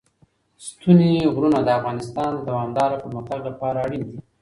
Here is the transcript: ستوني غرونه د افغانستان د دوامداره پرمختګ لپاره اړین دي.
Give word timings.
ستوني 0.65 1.11
غرونه 1.33 1.59
د 1.63 1.69
افغانستان 1.79 2.29
د 2.35 2.39
دوامداره 2.49 2.95
پرمختګ 3.03 3.39
لپاره 3.49 3.77
اړین 3.85 4.03
دي. 4.09 4.19